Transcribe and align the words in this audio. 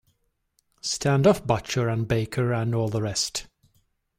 Stand 0.81 1.27
off 1.27 1.45
butcher 1.45 1.87
and 1.87 2.07
baker 2.07 2.51
and 2.55 2.73
all 2.73 2.89
the 2.89 3.03
rest. 3.03 3.45